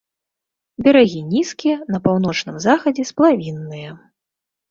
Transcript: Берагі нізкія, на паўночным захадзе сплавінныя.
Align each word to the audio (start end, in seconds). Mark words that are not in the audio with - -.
Берагі 0.85 1.21
нізкія, 1.33 1.75
на 1.95 1.99
паўночным 2.07 2.57
захадзе 2.65 3.03
сплавінныя. 3.11 3.89